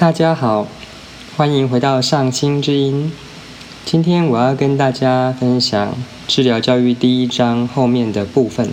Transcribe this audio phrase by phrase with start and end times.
[0.00, 0.68] 大家好，
[1.36, 3.10] 欢迎回到上清之音。
[3.84, 5.92] 今天我要跟大家分享
[6.28, 8.70] 治疗教育第一章后面的部分。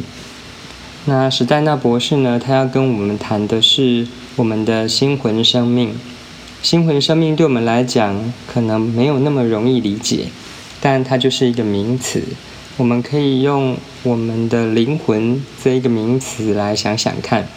[1.05, 5.95] 那史黛纳博士呢，他要跟我们谈的是我们的心魂生命。
[6.61, 10.27] 心魂生命对我们来讲可能没有那么容易理解，
[10.79, 12.21] 但它就是一个名词。
[12.77, 17.47] 我们可以用我们的灵魂这一个名词来想想看，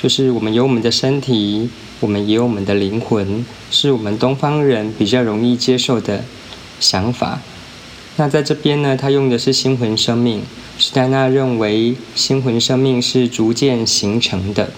[0.00, 1.68] 就是我们有我们的身体。
[2.00, 6.22] 我们也有我们的灵魂，是我们东方人比较容易接受的
[6.78, 7.40] 想法。
[8.14, 10.44] 那在这边呢，他用的是心魂生命。
[10.78, 14.70] 史黛纳认为，心魂生命是逐渐形成的。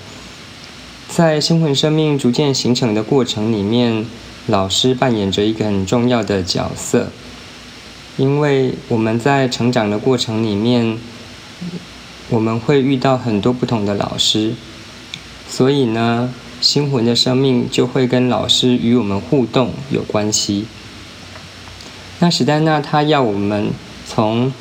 [1.10, 4.06] 在心魂生命逐渐形成的过程里面，
[4.46, 7.12] 老师扮演着一个很重要的角色。
[8.16, 10.96] 因为我们在成长的过程里面，
[12.30, 14.54] 我们会遇到很多不同的老师，
[15.50, 16.32] 所以呢。
[16.60, 20.66] 心魂的生命就会跟老师与我们互动有关系。
[22.18, 23.70] 那史黛纳他要我们
[24.06, 24.52] 从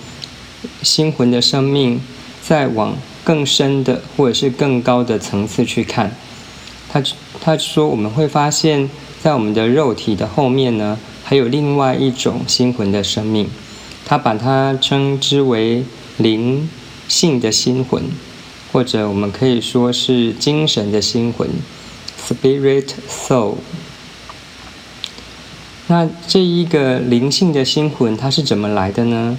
[0.81, 1.99] 心魂的生命
[2.41, 6.15] 再往更深的或者是更高的层次去看。
[6.87, 7.03] 他
[7.41, 8.89] 他说我们会发现，
[9.21, 13.49] 在我们的肉体的后面呢，还有另外一种心魂的生命。
[14.05, 15.83] 他把它称之为
[16.15, 16.69] 灵
[17.09, 18.03] 性的心魂，
[18.71, 21.49] 或者我们可以说是精神的心魂。
[22.27, 23.55] Spirit soul，
[25.87, 29.37] 那这一个灵性的心魂它是怎么来的呢？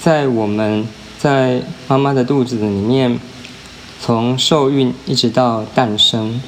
[0.00, 0.86] 在我们
[1.18, 3.18] 在妈妈的肚子里面，
[4.00, 6.40] 从受孕一直到诞生，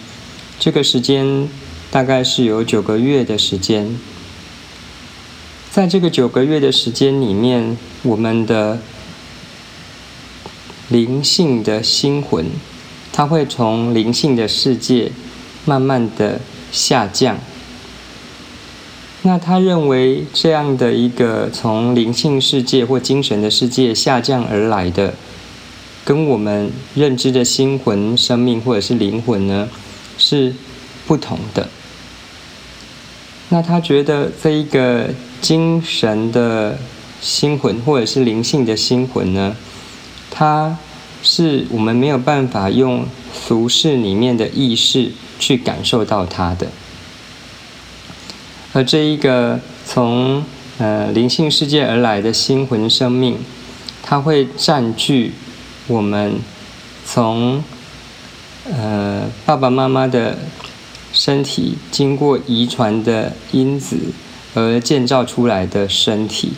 [0.61, 1.49] 这个时间
[1.91, 3.99] 大概是有九个月的时间。
[5.73, 8.79] 在这个九个月的时间里面，我们的
[10.89, 12.47] 灵性的心魂，
[13.13, 15.13] 它会从灵性的世界。
[15.65, 16.41] 慢慢的
[16.73, 17.39] 下降。
[19.23, 25.15] 那他认为这样的一个从灵性世界或精神的世界下降而来的，
[26.05, 29.69] 跟我们认知的心魂、生命或者是灵魂呢，
[30.19, 30.53] 是
[31.07, 31.69] 不同的。
[33.51, 36.77] 那他觉得这一个精神的
[37.21, 39.55] 心魂或者是灵性的心魂呢，
[40.43, 40.77] 它
[41.23, 45.13] 是我们没有办法用俗世里面的意识。
[45.39, 46.69] 去感受到它的，
[48.73, 50.45] 而这一个从
[50.79, 53.39] 呃灵性世界而来的心魂生命，
[54.05, 55.33] 它会占据
[55.89, 56.39] 我们
[57.05, 57.65] 从
[58.71, 60.39] 呃爸爸妈妈的
[61.13, 63.97] 身体经过遗传的因子
[64.55, 66.53] 而建造出来的身体。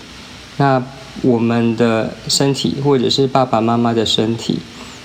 [0.59, 0.83] 那
[1.23, 4.59] 我们的身体或者是爸爸妈妈的身体，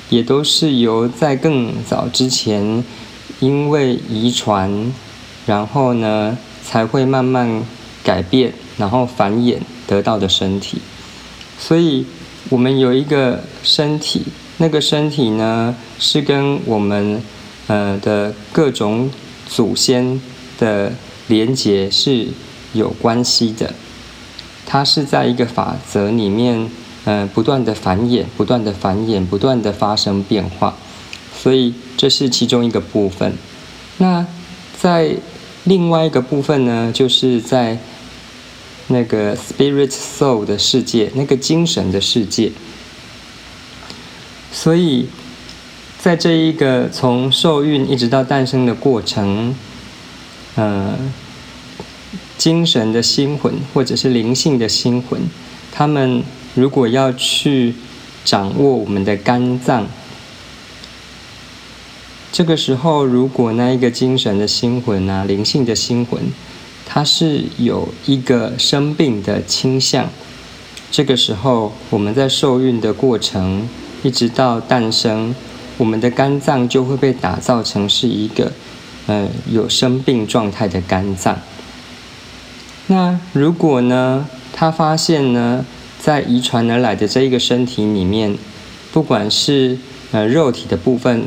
[0.09, 2.83] 也都是由在更早之前。
[3.39, 4.91] 因为遗传，
[5.45, 7.63] 然后呢，才会慢慢
[8.03, 10.79] 改变，然后繁衍得到的身体。
[11.57, 12.05] 所以，
[12.49, 14.23] 我们有一个身体，
[14.57, 17.23] 那个身体呢，是跟我们
[17.67, 19.09] 呃的各种
[19.47, 20.19] 祖先
[20.57, 20.91] 的
[21.27, 22.27] 连结是
[22.73, 23.73] 有关系的。
[24.72, 26.69] 它是在一个法则里面，
[27.03, 30.75] 呃，不断的繁衍，不断的繁衍，不断的发生变化。
[31.35, 33.34] 所以这是其中一个部分。
[33.97, 34.28] 那
[34.80, 35.16] 在
[35.63, 37.80] 另外一个部分呢，就是在
[38.90, 42.51] 那个 spirit soul 的世界，那个精神的世界。
[44.51, 45.07] 所以
[45.97, 49.56] 在这一个从受孕一直到诞生的过程，
[50.56, 50.96] 呃，
[52.39, 55.19] 精神的心魂或者是灵性的心魂，
[55.73, 56.23] 他们
[56.55, 57.75] 如果要去
[58.23, 59.85] 掌握我们的肝脏。
[62.31, 66.22] 这个时候，如果那一个精神的心魂啊，灵性的心魂，
[66.85, 70.07] 它是有一个生病的倾向，
[70.89, 73.67] 这个时候我们在受孕的过程，
[74.01, 75.35] 一直到诞生，
[75.77, 78.53] 我们的肝脏就会被打造成是一个，
[79.07, 81.38] 呃，有生病状态的肝脏。
[82.91, 85.63] 那如果呢，他发现呢，
[86.00, 88.36] 在遗传而来的这一个身体里面，
[88.91, 89.77] 不管是
[90.12, 91.25] 呃肉体的部分，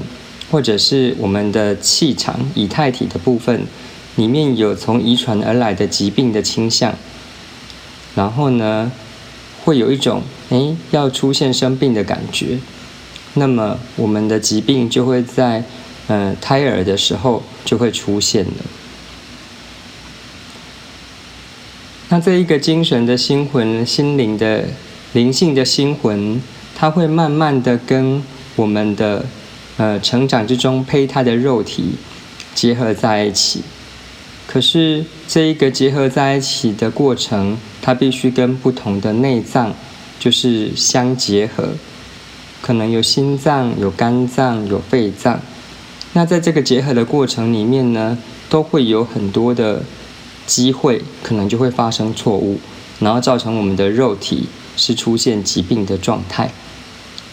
[0.50, 3.62] 或者是我们的气场以太体的部分
[4.16, 6.92] 里面有从遗传而来的疾病的倾向，
[8.16, 8.90] 然后呢，
[9.64, 12.58] 会有一种哎要出现生病的感觉，
[13.34, 15.62] 那么我们的疾病就会在
[16.08, 18.81] 呃胎儿的时候就会出现了。
[22.12, 24.64] 那这一个精神的心魂、心灵的
[25.14, 26.38] 灵性的心魂，
[26.76, 28.22] 它会慢慢的跟
[28.54, 29.24] 我们的。
[29.78, 31.94] 呃，成长之中胚胎的肉体
[32.54, 33.62] 结合在一起，
[34.46, 39.72] 可是这一个结合在一起的过程，它必须跟不同的内脏
[40.20, 41.70] 就是相结合，
[42.60, 45.40] 可能有心脏、有肝脏、有肺脏。
[46.12, 48.18] 那在这个结合的过程里面呢，
[48.50, 49.82] 都会有很多的
[50.46, 52.58] 机会，可能就会发生错误，
[53.00, 56.50] 然后造成我们的肉体是出现疾病的状态。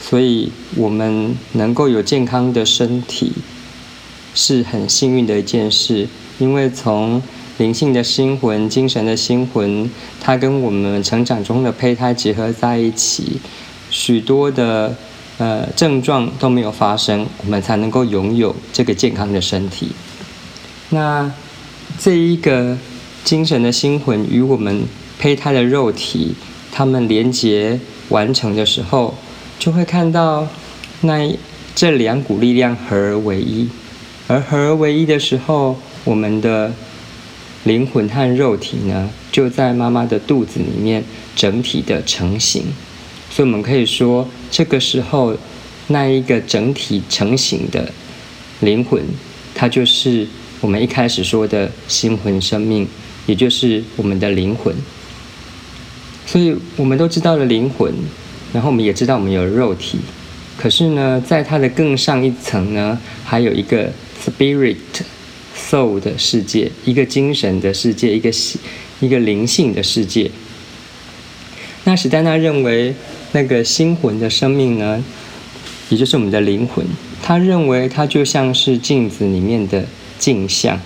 [0.02, 3.34] 所以，我们能够有健康的身体，
[4.34, 6.08] 是很幸运的一件事。
[6.38, 7.22] 因为从
[7.58, 9.92] 灵性的心魂、精神的心魂，
[10.22, 13.42] 它跟我们成长中的胚胎结合在一起，
[13.90, 14.96] 许多的
[15.38, 19.90] 呃症状都没有发生，我们才能够拥有这个健康的身体。
[20.92, 21.30] 那
[22.00, 22.78] 这一个
[23.30, 24.86] 精神的心魂与我们
[25.20, 26.34] 胚胎的肉体，
[26.72, 29.14] 它们连接完成的时候，
[29.60, 30.48] 就会看到
[31.02, 31.38] 那
[31.76, 33.70] 这两股力量合而为一，
[34.26, 35.78] 而合而为一的时候。
[36.06, 36.74] 我们的
[37.66, 41.04] 灵魂和肉体呢，就在妈妈的肚子里面
[41.36, 42.64] 整体的成型，
[43.30, 45.36] 所以我们可以说，这个时候
[45.88, 47.92] 那一个整体成型的
[48.62, 49.04] 灵魂，
[49.54, 50.26] 它就是
[50.62, 52.88] 我们一开始说的心魂生命，
[53.30, 54.76] 也就是我们的灵魂。
[56.26, 57.94] 所以我们都知道了灵魂，
[58.52, 60.00] 然后我们也知道我们有肉体，
[60.58, 63.92] 可是呢，在它的更上一层呢，还有一个
[64.26, 64.76] spirit。
[65.70, 68.31] soul 的世界，一个精神的世界，一个
[69.02, 70.31] 一个灵性的世界。
[71.84, 72.96] 那史丹纳认为，
[73.34, 75.04] 那个心魂的生命呢，
[75.90, 76.86] 也就是我们的灵魂，
[77.22, 79.86] 他认为它就像是镜子里面的
[80.18, 80.80] 镜像。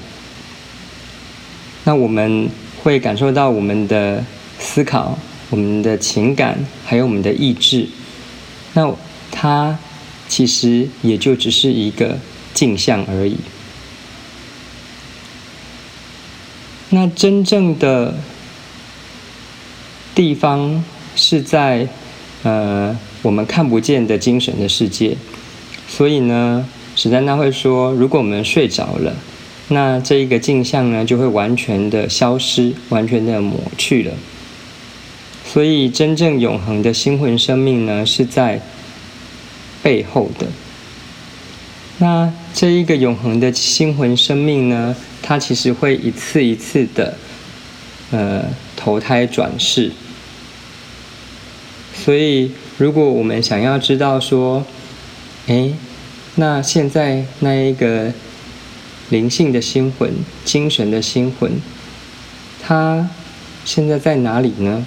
[1.86, 2.50] 那我们
[2.82, 4.24] 会感受到我们的
[4.58, 5.18] 思考、
[5.50, 7.88] 我们的情感，还有我们的意志。
[8.74, 8.94] 那
[9.32, 9.78] 它
[10.28, 12.18] 其实也就只是一个
[12.54, 13.38] 镜像而已。
[16.90, 18.14] 那真正的
[20.16, 20.84] 地方
[21.16, 21.88] 是在
[22.44, 25.18] 呃我们看不见的精神的世界，
[25.88, 26.66] 所以呢，
[26.96, 29.16] 史丹纳会说，如果我们睡着了，
[29.74, 34.14] 那这一个镜像呢就会完全的消失，完全的抹去了。
[35.46, 38.62] 所以真正永恒的心魂生命呢是在
[39.82, 40.48] 背后的。
[42.00, 44.96] 那这一个永恒的心魂生命呢？
[45.22, 47.18] 它其实会一次一次的，
[48.12, 48.44] 呃，
[48.76, 49.92] 投胎转世。
[51.94, 54.66] 所以，如果我们想要知道说，
[55.48, 55.72] 哎，
[56.36, 58.12] 那现在那一个
[59.14, 60.12] 灵性的心魂、
[60.44, 61.62] 精神的心魂，
[62.62, 63.08] 它
[63.64, 64.86] 现在在哪里呢？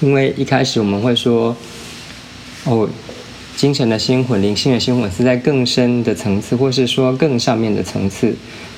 [0.00, 1.56] 因为一开始我们会说，
[2.64, 2.88] 哦。
[3.56, 8.34] 精神的心魂、灵性的心魂是在更深的层次，或是说更上面的层次。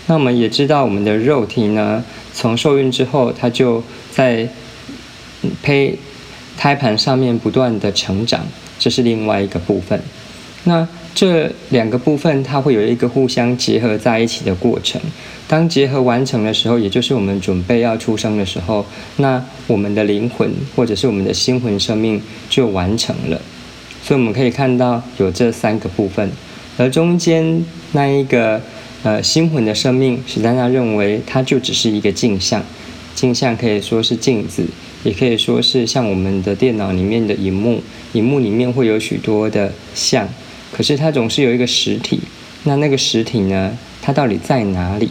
[0.08, 2.02] 那我们也知道，我们的肉体呢，
[2.34, 4.48] 从受孕之后，它就在
[5.62, 5.96] 胚
[6.56, 8.44] 胎盘上面不断的成长，
[8.81, 10.02] 这是另外一个部分。
[10.64, 15.00] 那这两个部分，它会有一个互相结合在一起的过程。
[15.47, 18.87] 当结合完成的时候，也就是我们准备要出生的时候，
[19.17, 23.41] 那我们的灵魂或者是我们的心魂生命就完成了。
[24.03, 26.31] 所以我们可以看到有这三个部分，
[26.79, 27.62] 而中间
[27.93, 28.61] 那一个
[29.03, 32.63] 呃心魂的生命，史丹纳认为它就只是一个镜像，
[33.15, 34.65] 镜像可以说是镜子，
[35.05, 37.82] 也可以说是像我们的电脑里面的荧幕，
[38.15, 40.27] 荧幕里面会有许多的像，
[40.72, 42.20] 可是它总是有一个实体，
[42.64, 45.10] 那那个实体呢，它到底在哪里？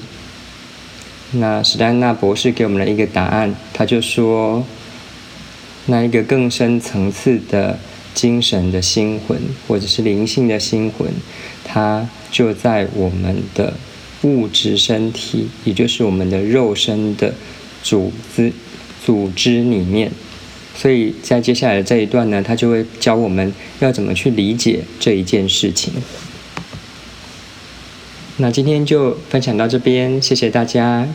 [1.32, 4.65] 那史丹纳博士给我们了一个答案，他就说，
[5.86, 7.80] 那一个更深层次的。
[8.13, 11.08] 精神的心魂，或者是灵性的心魂，
[11.63, 13.74] 它就在我们的
[14.24, 17.34] 物质身体，也就是我们的肉身的
[17.82, 18.51] 组织
[19.06, 20.12] 组织里面。
[20.82, 25.94] 所以在接下来的这一段呢，他就会教我们要怎么去理解这一件事情。
[28.38, 31.08] 那今天就分享到这边，谢谢大家。